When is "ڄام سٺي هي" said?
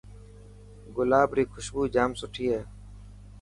1.95-2.61